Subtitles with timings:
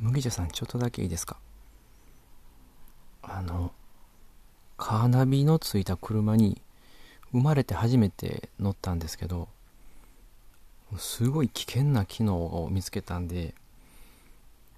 [0.00, 1.36] 麦茶さんちょっとだけいいですか？
[3.22, 3.72] あの
[4.76, 6.60] カーナビのついた車に
[7.32, 9.48] 生まれて初めて乗ったんですけど
[10.98, 13.54] すごい危険な機能を見つけたんで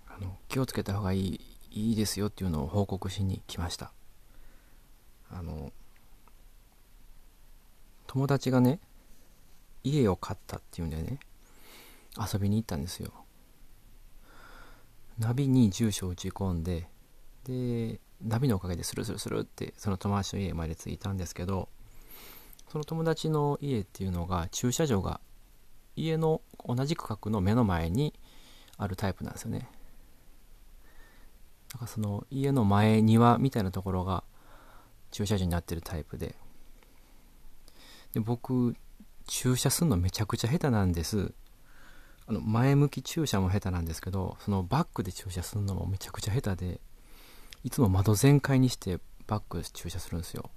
[0.08, 1.40] あの気をつけた方がいい
[1.72, 3.90] いいですよっていうのを報告しに来ました。
[5.30, 5.72] あの
[8.06, 8.78] 友達がね
[9.82, 11.18] 家を買ったっていうんでね
[12.16, 13.12] 遊びに行ったんですよ。
[15.18, 16.88] ナビに住所を打ち込んで
[17.44, 21.68] でナビのおかげでスルスルスルってその友達の家まで着いたんですけど
[22.68, 25.20] その友達の家っていうのが駐車場が
[25.94, 28.14] 家の同じ区画の目の前に
[28.76, 29.68] あるタイプなんですよね。
[31.72, 34.24] だかその家の前庭みたいなところが
[35.10, 36.34] 駐車場になってるタイプで。
[38.12, 38.76] で僕
[39.26, 41.32] 駐車するのめちゃくちゃ下手なんです。
[42.28, 46.80] あの前向き駐車も下手なんですけどそのバックで駐車するのもめちゃくちゃ下手で
[47.62, 50.50] いつも窓全開にしてバック駐車するんですよ。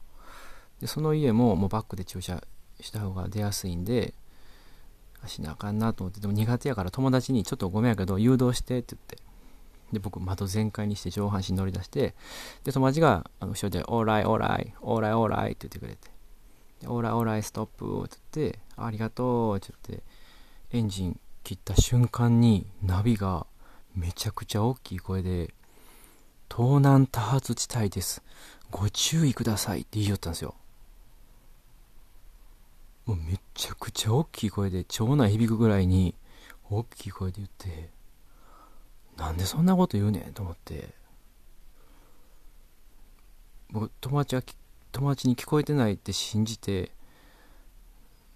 [0.80, 2.44] でその家ももうバックで駐車
[2.80, 4.14] した方が出やすいんで
[5.28, 9.30] しなあかんなと思ってでも苦手やから友達にちょっとごめんやけど誘導してって言って。
[9.92, 12.14] で僕窓全開にして上半身乗り出して
[12.64, 16.12] で友達があの後ろで「オーライオーライオーライオーライ」って言ってくれて
[16.86, 20.04] 「オーライオーライストップ」って言って「ありがとう」って言って
[20.78, 21.20] エンジン
[21.50, 23.48] 切った瞬間にナビが
[23.96, 25.52] めちゃくちゃ大きい声で
[26.48, 28.22] 「東南多発地帯です。
[28.70, 30.54] ご注意ください」って言いよったんですよ。
[33.08, 36.14] もうめちゃくちゃ大きい声で腸内響くぐらいに
[36.70, 37.90] 大きい声で言って
[39.18, 40.94] なんでそんなこと言うねんと思って。
[43.72, 44.44] 僕友達は
[44.92, 46.92] 友達に聞こえてないって信じて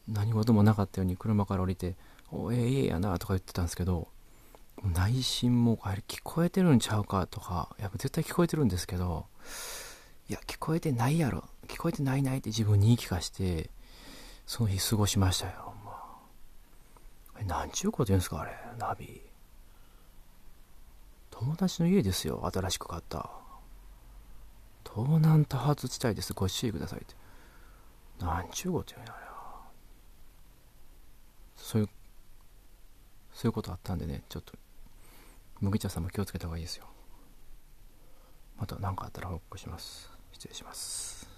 [0.08, 1.96] 何事もなかったように車から降りて
[2.52, 4.08] 「ええええやな」とか言ってたんですけど
[4.84, 9.28] 内心もあれ聞こえてるんちゃうかとかやっぱ絶対聞こえてるんですけど
[10.30, 13.70] いや聞こえてないやろ聞こえてないないって自分に言い聞かして
[14.46, 15.92] その日過ごしましたよ、ま。
[15.92, 19.22] あ、えなんちゅうこと言うんすかあれナビ。
[21.32, 23.30] 友達の家ですよ新しく買った。
[24.84, 27.16] 東南多発地帯ですご注意くださいって。
[28.20, 29.34] なんちゅうこと言うんやあれは
[31.56, 31.90] そういう
[33.44, 34.54] そういうことあったんでねちょっと
[35.60, 36.86] 麦茶さんも気をつけた方がいいですよ。
[38.58, 40.10] また何かあったら報告します。
[40.32, 41.33] 失礼します。